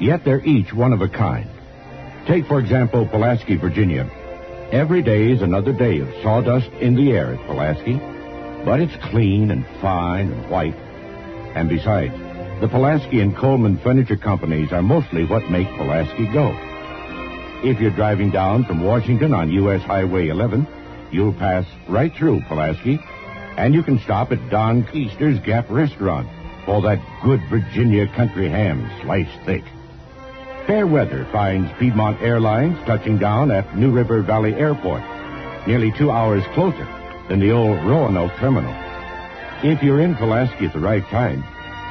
yet 0.00 0.24
they're 0.24 0.44
each 0.44 0.72
one 0.72 0.92
of 0.92 1.00
a 1.00 1.08
kind. 1.08 1.48
Take, 2.26 2.46
for 2.46 2.58
example, 2.60 3.06
Pulaski, 3.06 3.56
Virginia. 3.56 4.08
Every 4.70 5.02
day 5.02 5.30
is 5.30 5.40
another 5.40 5.72
day 5.72 6.00
of 6.00 6.12
sawdust 6.22 6.70
in 6.80 6.94
the 6.94 7.12
air 7.12 7.32
at 7.32 7.46
Pulaski, 7.46 7.94
but 8.64 8.80
it's 8.80 8.94
clean 9.10 9.50
and 9.50 9.64
fine 9.80 10.30
and 10.32 10.50
white. 10.50 10.74
And 11.54 11.68
besides, 11.68 12.14
the 12.60 12.68
Pulaski 12.68 13.20
and 13.20 13.34
Coleman 13.34 13.78
Furniture 13.78 14.16
Companies 14.16 14.72
are 14.72 14.82
mostly 14.82 15.24
what 15.24 15.50
make 15.50 15.68
Pulaski 15.68 16.26
go. 16.32 16.54
If 17.64 17.80
you're 17.80 17.90
driving 17.90 18.30
down 18.30 18.64
from 18.64 18.84
Washington 18.84 19.32
on 19.32 19.50
U.S. 19.50 19.82
Highway 19.82 20.28
11, 20.28 20.66
you'll 21.10 21.32
pass 21.32 21.64
right 21.88 22.14
through 22.14 22.42
Pulaski, 22.42 23.00
and 23.56 23.74
you 23.74 23.82
can 23.82 23.98
stop 24.00 24.32
at 24.32 24.50
Don 24.50 24.84
Keister's 24.84 25.40
Gap 25.40 25.70
Restaurant 25.70 26.28
for 26.66 26.82
that 26.82 27.00
good 27.22 27.40
Virginia 27.48 28.06
country 28.14 28.48
ham 28.48 28.90
sliced 29.00 29.44
thick. 29.46 29.64
Fair 30.68 30.86
weather 30.86 31.26
finds 31.32 31.72
Piedmont 31.78 32.20
Airlines 32.20 32.76
touching 32.84 33.16
down 33.16 33.50
at 33.50 33.74
New 33.74 33.90
River 33.90 34.20
Valley 34.20 34.52
Airport, 34.52 35.02
nearly 35.66 35.90
two 35.90 36.10
hours 36.10 36.44
closer 36.52 36.86
than 37.30 37.40
the 37.40 37.52
old 37.52 37.78
Roanoke 37.86 38.36
terminal. 38.36 38.74
If 39.62 39.82
you're 39.82 40.02
in 40.02 40.14
Pulaski 40.14 40.66
at 40.66 40.74
the 40.74 40.78
right 40.78 41.02
time, 41.06 41.42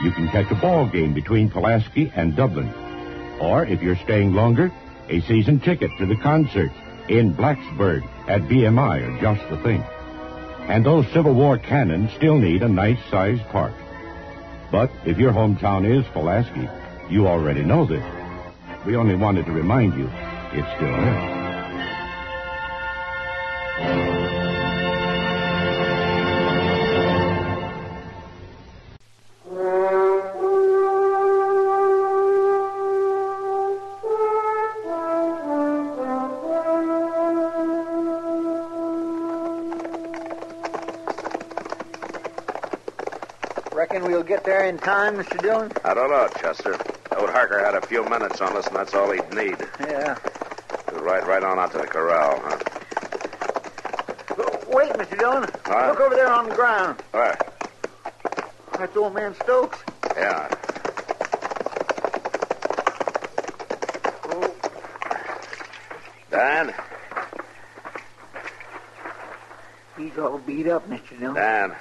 you 0.04 0.12
can 0.12 0.28
catch 0.28 0.52
a 0.52 0.62
ball 0.62 0.86
game 0.86 1.16
between 1.16 1.50
Pulaski 1.50 2.12
and 2.16 2.36
Dublin. 2.36 2.72
Or 3.42 3.66
if 3.66 3.82
you're 3.82 3.96
staying 3.96 4.34
longer, 4.34 4.72
a 5.10 5.22
season 5.22 5.60
ticket 5.60 5.90
to 5.98 6.06
the 6.06 6.18
concert 6.18 6.72
in 7.10 7.34
Blacksburg 7.34 8.08
at 8.28 8.44
BMI 8.44 9.08
are 9.08 9.20
just 9.20 9.50
the 9.50 9.58
thing. 9.64 9.82
And 10.70 10.86
those 10.86 11.08
Civil 11.14 11.34
War 11.34 11.58
cannons 11.58 12.14
still 12.14 12.38
need 12.38 12.62
a 12.62 12.70
nice 12.70 13.00
sized 13.10 13.42
park. 13.46 13.74
But 14.72 14.92
if 15.04 15.18
your 15.18 15.34
hometown 15.34 15.84
is 15.84 16.06
Pulaski, 16.14 16.70
you 17.10 17.26
already 17.28 17.64
know 17.64 17.84
this. 17.84 18.17
We 18.88 18.96
only 18.96 19.16
wanted 19.16 19.46
to 19.48 19.52
remind 19.52 19.96
you 19.96 20.10
it's 20.54 20.66
still 20.78 20.88
there. 20.88 21.44
Reckon 43.74 44.04
we'll 44.04 44.24
get 44.24 44.46
there 44.46 44.64
in 44.64 44.78
time, 44.78 45.18
Mr. 45.18 45.42
Dillon? 45.42 45.74
I 45.84 45.94
don't 45.94 46.10
know, 46.10 46.30
Chester. 46.40 46.87
Old 47.18 47.30
Harker 47.32 47.64
had 47.64 47.76
a 47.76 47.86
few 47.86 48.04
minutes 48.04 48.42
on 48.42 48.56
us, 48.56 48.68
and 48.68 48.76
that's 48.76 48.94
all 48.94 49.12
he'd 49.12 49.34
need. 49.34 49.58
Yeah. 49.80 50.18
We'll 50.92 51.02
ride 51.02 51.26
right 51.28 51.44
on 51.44 51.58
out 51.58 51.72
to 51.72 51.80
the 51.80 51.88
corral, 51.88 52.40
huh? 52.44 52.58
Wait, 54.70 54.92
Mr. 54.94 55.18
Dillon. 55.18 55.50
Huh? 55.66 55.88
Look 55.90 56.02
over 56.02 56.16
there 56.16 56.32
on 56.32 56.50
the 56.50 56.56
ground. 56.56 57.02
Where? 57.12 57.38
That's 58.78 58.96
old 58.96 59.16
man 59.16 59.34
Stokes. 59.36 59.80
Yeah. 60.16 60.54
Dan? 66.30 66.74
He's 69.98 70.18
all 70.20 70.38
beat 70.38 70.68
up, 70.68 70.88
Mr. 70.88 71.18
Dillon. 71.20 71.36
Dan. 71.36 71.76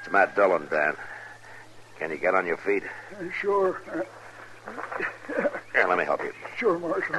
It's 0.00 0.12
Matt 0.12 0.36
Dillon, 0.36 0.68
Dan. 0.70 0.94
Can 1.98 2.10
you 2.10 2.18
get 2.18 2.34
on 2.34 2.46
your 2.46 2.58
feet? 2.58 2.84
Uh, 3.18 3.24
sure. 3.40 3.80
Here, 5.72 5.86
let 5.88 5.98
me 5.98 6.04
help 6.04 6.22
you. 6.22 6.32
sure, 6.56 6.78
Marshal. 6.78 7.16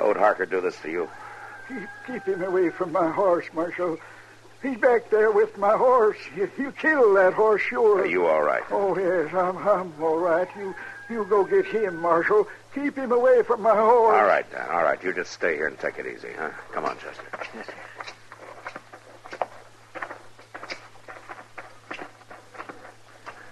Ode 0.00 0.16
Harker 0.16 0.46
do 0.46 0.60
this 0.60 0.78
to 0.82 0.90
you? 0.90 1.08
Keep, 1.68 1.88
keep 2.06 2.24
him 2.24 2.42
away 2.42 2.70
from 2.70 2.92
my 2.92 3.10
horse, 3.10 3.46
Marshal. 3.52 3.98
He's 4.62 4.78
back 4.78 5.10
there 5.10 5.30
with 5.30 5.56
my 5.58 5.76
horse. 5.76 6.16
You, 6.36 6.50
you 6.58 6.72
killed 6.72 7.16
that 7.16 7.34
horse, 7.34 7.62
sure. 7.62 8.00
Are 8.00 8.06
you 8.06 8.26
all 8.26 8.42
right? 8.42 8.62
Oh, 8.70 8.96
yes, 8.96 9.32
I'm, 9.34 9.56
I'm 9.58 9.92
all 10.02 10.18
right. 10.18 10.48
You, 10.56 10.74
you 11.10 11.24
go 11.24 11.44
get 11.44 11.66
him, 11.66 11.96
Marshal. 11.96 12.48
Keep 12.74 12.96
him 12.96 13.12
away 13.12 13.42
from 13.42 13.62
my 13.62 13.74
horse. 13.74 14.16
All 14.16 14.24
right, 14.24 14.50
Dan. 14.50 14.68
All 14.70 14.82
right. 14.82 15.02
You 15.02 15.12
just 15.12 15.32
stay 15.32 15.54
here 15.54 15.66
and 15.66 15.78
take 15.78 15.98
it 15.98 16.06
easy, 16.06 16.28
huh? 16.36 16.50
Come 16.72 16.84
on, 16.84 16.96
Chester. 16.98 17.72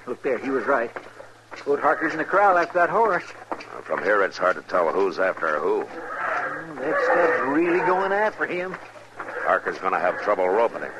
Look 0.06 0.22
there, 0.22 0.38
he 0.38 0.50
was 0.50 0.64
right. 0.64 0.90
Old 1.66 1.80
Harker's 1.80 2.12
in 2.12 2.18
the 2.18 2.24
corral 2.24 2.58
after 2.58 2.78
that 2.78 2.90
horse. 2.90 3.24
Well, 3.50 3.82
From 3.82 4.02
here, 4.02 4.22
it's 4.22 4.36
hard 4.36 4.56
to 4.56 4.62
tell 4.62 4.90
who's 4.92 5.18
after 5.18 5.58
who. 5.58 5.84
That 6.80 6.94
stud's 7.04 7.48
really 7.50 7.78
going 7.86 8.12
after 8.12 8.46
him. 8.46 8.76
Harker's 9.16 9.78
going 9.78 9.92
to 9.92 9.98
have 9.98 10.20
trouble 10.22 10.48
roping 10.48 10.82
him. 10.82 10.92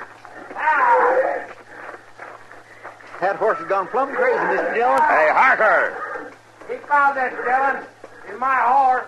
That 3.20 3.36
horse 3.36 3.58
has 3.58 3.68
gone 3.68 3.88
plumb 3.88 4.12
crazy, 4.14 4.38
Mr. 4.38 4.74
Dillon. 4.74 4.98
Hey, 5.00 5.28
Harker! 5.32 6.32
He 6.68 6.76
found 6.88 7.16
this, 7.16 7.32
Dillon. 7.44 7.84
It's 8.28 8.38
my 8.40 8.56
horse. 8.56 9.06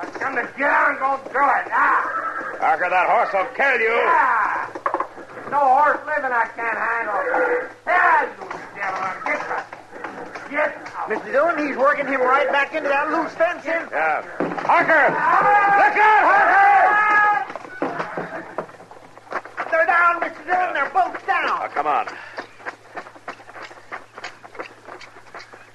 I 0.00 0.06
come 0.06 0.36
to 0.36 0.48
get 0.56 0.70
out 0.70 0.90
and 0.90 0.98
go 0.98 1.16
through 1.30 1.48
it. 1.48 1.66
Ah! 1.72 2.56
Harker, 2.60 2.88
that 2.88 3.08
horse 3.08 3.32
will 3.32 3.54
kill 3.54 3.80
you. 3.80 3.92
Ah! 3.92 4.70
No 5.50 5.58
horse 5.58 5.98
living 6.06 6.32
I 6.32 6.46
can't 6.54 6.78
handle. 6.78 7.67
Mr. 11.08 11.32
Dillon, 11.32 11.66
he's 11.66 11.76
working 11.76 12.06
him 12.06 12.20
right 12.20 12.52
back 12.52 12.74
into 12.74 12.90
that 12.90 13.08
loose 13.08 13.32
fencing. 13.32 13.72
Yeah. 13.90 14.20
Harker! 14.68 15.08
Look 15.80 15.96
out, 16.04 16.22
Harker! 16.28 16.68
They're 19.70 19.86
down, 19.86 20.20
Mr. 20.20 20.44
Dillon. 20.44 20.74
They're 20.74 20.90
both 20.90 21.26
down. 21.26 21.62
Oh, 21.62 21.68
come 21.72 21.86
on. 21.86 22.08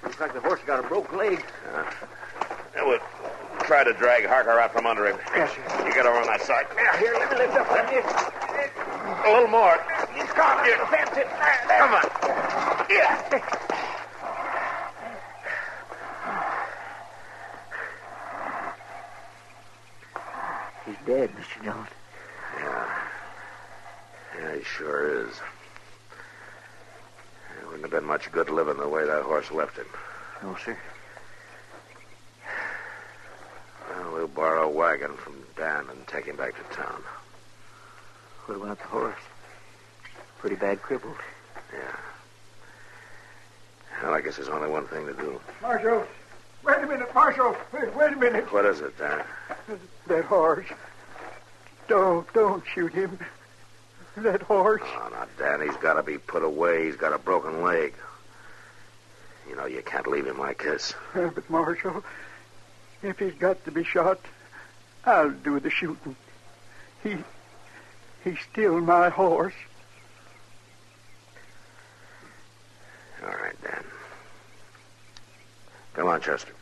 Looks 0.04 0.19
like 0.19 0.34
the 0.36 0.39
horse 0.41 0.60
got 0.67 0.86
a 0.86 0.88
broke 0.88 1.12
leg. 1.13 1.43
Yeah, 2.76 2.86
we'll 2.86 3.00
try 3.62 3.84
to 3.84 3.93
drag 3.93 4.28
Harker 4.28 4.60
out 4.60 4.72
from 4.72 4.86
under 4.86 5.08
him. 5.08 5.17
Yes, 5.36 5.50
sir. 5.52 5.88
You 5.88 5.93
get 5.96 6.06
over 6.06 6.19
on 6.19 6.28
that 6.28 6.41
side. 6.41 6.67
Here, 6.76 6.96
here, 7.00 7.13
let 7.17 7.32
me 7.32 7.38
lift 7.38 7.56
up 7.56 7.72
on 7.72 7.88
this. 7.88 8.06
A 9.26 9.32
little 9.32 9.48
more. 9.48 9.80
He's 10.13 10.30
caught 10.34 10.63
Here. 10.63 10.78
the 10.78 10.86
fencing. 10.86 11.26
There, 11.26 11.63
there. 11.67 11.80
Come 11.80 11.96
on. 11.96 12.86
Yeah. 12.88 13.63
He's 20.86 20.96
dead, 21.06 21.30
Mr. 21.32 21.63
Dillon. 21.63 21.88
Yeah. 22.60 23.00
Yeah, 24.38 24.56
he 24.58 24.63
sure 24.63 25.26
is. 25.26 25.39
Yeah, 27.50 27.65
we're 27.69 27.78
going 27.78 27.89
been 27.89 28.03
much 28.13 28.32
good 28.32 28.52
living 28.52 28.78
the 28.78 28.88
way 28.88 29.04
that 29.04 29.23
horse 29.23 29.49
left 29.49 29.76
him. 29.76 29.88
No, 30.43 30.56
sir. 30.63 30.78
Well, 33.89 34.13
we'll 34.13 34.28
borrow 34.28 34.67
a 34.67 34.69
wagon 34.69 35.15
from 35.15 35.34
Dan 35.58 35.89
and 35.89 36.06
take 36.06 36.26
him 36.26 36.36
back 36.36 36.54
to 36.56 36.76
town. 36.76 37.02
What 38.45 38.58
about 38.58 38.78
the 38.78 38.86
horse? 38.86 39.17
Pretty 40.38 40.56
bad 40.56 40.80
crippled. 40.84 41.15
Yeah. 41.73 41.95
Well, 44.04 44.13
I 44.13 44.21
guess 44.21 44.36
there's 44.36 44.47
only 44.47 44.69
one 44.69 44.86
thing 44.86 45.08
to 45.08 45.13
do. 45.13 45.41
Marshal, 45.63 46.06
wait 46.63 46.84
a 46.84 46.86
minute, 46.86 47.15
Marshal. 47.15 47.58
Wait, 47.73 47.95
wait 47.95 48.13
a 48.13 48.17
minute. 48.17 48.54
What 48.54 48.65
is 48.65 48.80
it, 48.82 48.95
Dan? 48.99 49.23
That 50.06 50.26
horse. 50.26 50.67
Don't, 51.88 52.32
don't 52.34 52.63
shoot 52.76 52.93
him. 52.93 53.17
That 54.17 54.43
horse. 54.43 54.82
Oh, 54.84 55.10
now, 55.12 55.26
Dan, 55.39 55.67
he's 55.67 55.76
got 55.78 55.95
to 55.95 56.04
be 56.04 56.19
put 56.19 56.43
away. 56.43 56.86
He's 56.86 56.95
got 56.95 57.13
a 57.13 57.17
broken 57.17 57.63
leg. 57.63 57.95
You 59.49 59.56
know, 59.56 59.65
you 59.65 59.82
can't 59.82 60.06
leave 60.06 60.28
him 60.28 60.38
like 60.38 60.63
this. 60.63 60.93
Uh, 61.15 61.28
but, 61.36 61.49
Marshal, 61.49 62.04
if 63.02 63.17
he's 63.17 63.34
got 63.34 63.63
to 63.65 63.71
be 63.71 63.84
shot, 63.84 64.19
I'll 65.06 65.32
do 65.32 65.60
the 65.60 65.71
shooting. 65.71 66.15
He, 67.02 67.17
he's 68.23 68.39
still 68.52 68.80
my 68.82 69.10
horse. 69.10 69.56
All 73.23 73.30
right, 73.30 73.62
Dan. 73.63 73.84
Come 75.95 76.08
on, 76.08 76.21
Chester. 76.21 76.54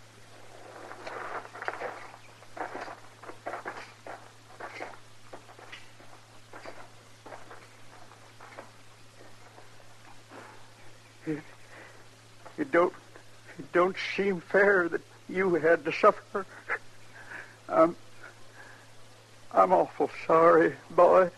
It, 11.26 11.40
it 12.58 12.72
don't, 12.72 12.94
it 13.60 13.72
don't 13.72 13.96
seem 14.16 14.42
fair 14.42 14.90
that 14.90 15.02
you 15.30 15.56
had 15.56 15.86
to 15.86 15.92
suffer. 15.92 16.46
I'm, 17.70 17.96
I'm 19.54 19.72
awful 19.72 20.10
sorry, 20.26 20.76
boy. 20.90 21.30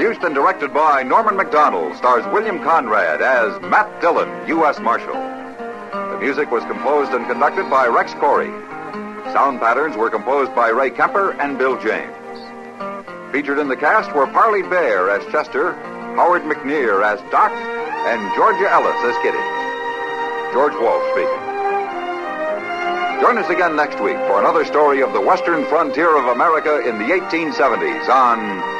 Produced 0.00 0.24
and 0.24 0.34
directed 0.34 0.72
by 0.72 1.02
Norman 1.02 1.36
Macdonnell, 1.36 1.94
stars 1.94 2.24
William 2.32 2.58
Conrad 2.60 3.20
as 3.20 3.60
Matt 3.60 4.00
Dillon, 4.00 4.30
U.S. 4.48 4.80
Marshal. 4.80 5.12
The 5.12 6.16
music 6.18 6.50
was 6.50 6.64
composed 6.64 7.12
and 7.12 7.26
conducted 7.26 7.68
by 7.68 7.86
Rex 7.86 8.14
Koury. 8.14 8.48
Sound 9.34 9.60
patterns 9.60 9.98
were 9.98 10.08
composed 10.08 10.54
by 10.54 10.70
Ray 10.70 10.88
Kemper 10.88 11.32
and 11.32 11.58
Bill 11.58 11.78
James. 11.82 12.16
Featured 13.30 13.58
in 13.58 13.68
the 13.68 13.76
cast 13.76 14.10
were 14.16 14.26
Parley 14.26 14.62
Baer 14.62 15.10
as 15.10 15.20
Chester, 15.30 15.74
Howard 16.16 16.44
McNear 16.44 17.04
as 17.04 17.20
Doc, 17.30 17.52
and 17.52 18.34
Georgia 18.34 18.70
Ellis 18.70 18.96
as 19.04 19.16
Kitty. 19.20 19.44
George 20.56 20.72
Walsh 20.80 21.04
speaking. 21.12 21.44
Join 23.20 23.36
us 23.36 23.50
again 23.50 23.76
next 23.76 24.00
week 24.00 24.16
for 24.24 24.40
another 24.40 24.64
story 24.64 25.02
of 25.02 25.12
the 25.12 25.20
western 25.20 25.66
frontier 25.66 26.16
of 26.16 26.24
America 26.24 26.88
in 26.88 26.96
the 26.96 27.12
1870s 27.12 28.08
on 28.08 28.79